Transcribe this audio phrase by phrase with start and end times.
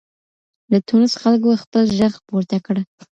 [0.71, 2.75] د ټونس خلګو خپل ږغ پورته کړ.